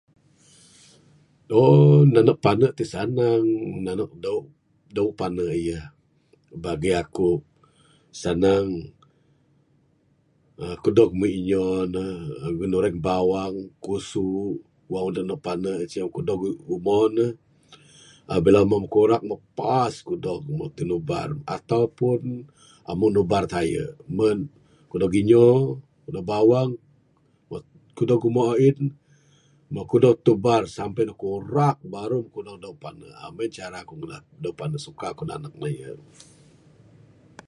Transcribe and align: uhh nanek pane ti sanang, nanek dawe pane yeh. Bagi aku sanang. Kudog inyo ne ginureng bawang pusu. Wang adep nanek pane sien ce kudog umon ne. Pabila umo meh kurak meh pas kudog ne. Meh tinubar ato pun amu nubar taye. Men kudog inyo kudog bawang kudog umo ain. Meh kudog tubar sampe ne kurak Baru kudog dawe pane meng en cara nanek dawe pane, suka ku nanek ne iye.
uhh 1.59 1.99
nanek 2.13 2.37
pane 2.45 2.67
ti 2.77 2.83
sanang, 2.93 3.45
nanek 3.85 4.11
dawe 4.95 5.11
pane 5.19 5.45
yeh. 5.67 5.85
Bagi 6.63 6.91
aku 7.01 7.29
sanang. 8.21 8.69
Kudog 10.83 11.11
inyo 11.37 11.65
ne 11.93 12.03
ginureng 12.59 12.97
bawang 13.07 13.55
pusu. 13.83 14.29
Wang 14.91 15.03
adep 15.07 15.23
nanek 15.25 15.41
pane 15.47 15.73
sien 15.91 16.05
ce 16.07 16.11
kudog 16.15 16.41
umon 16.75 17.09
ne. 17.17 17.27
Pabila 18.29 18.59
umo 18.65 18.77
meh 18.81 18.91
kurak 18.93 19.21
meh 19.29 19.41
pas 19.57 19.93
kudog 20.09 20.41
ne. 20.47 20.53
Meh 20.59 20.71
tinubar 20.77 21.29
ato 21.55 21.79
pun 21.97 22.21
amu 22.89 23.05
nubar 23.15 23.43
taye. 23.53 23.83
Men 24.17 24.37
kudog 24.91 25.13
inyo 25.21 25.45
kudog 26.05 26.25
bawang 26.31 26.71
kudog 27.97 28.21
umo 28.29 28.43
ain. 28.61 28.79
Meh 29.73 29.85
kudog 29.91 30.17
tubar 30.25 30.63
sampe 30.77 31.01
ne 31.07 31.13
kurak 31.23 31.77
Baru 31.93 32.19
kudog 32.35 32.57
dawe 32.63 32.75
pane 32.83 33.07
meng 33.35 33.45
en 33.47 33.53
cara 33.57 33.79
nanek 33.85 34.23
dawe 34.43 34.53
pane, 34.59 34.77
suka 34.85 35.17
ku 35.17 35.23
nanek 35.29 35.53
ne 35.61 35.69
iye. 35.75 35.91